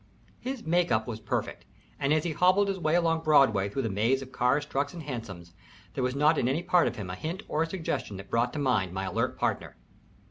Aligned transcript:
His 0.39 0.63
make 0.63 0.91
up 0.91 1.05
was 1.07 1.19
perfect, 1.19 1.63
and 1.99 2.11
as 2.11 2.23
he 2.23 2.31
hobbled 2.31 2.69
his 2.69 2.79
way 2.79 2.95
along 2.95 3.21
Broadway 3.21 3.69
through 3.69 3.83
the 3.83 3.89
maze 3.91 4.23
of 4.23 4.31
cars, 4.31 4.65
trucks, 4.65 4.95
and 4.95 5.03
hansoms, 5.03 5.53
there 5.93 6.03
was 6.03 6.15
not 6.15 6.39
in 6.39 6.47
any 6.47 6.63
part 6.63 6.87
of 6.87 6.95
him 6.95 7.11
a 7.11 7.15
hint 7.15 7.43
or 7.47 7.61
a 7.61 7.69
suggestion 7.69 8.17
that 8.17 8.31
brought 8.31 8.51
to 8.53 8.57
mind 8.57 8.93
my 8.93 9.03
alert 9.03 9.37
partner. 9.37 9.77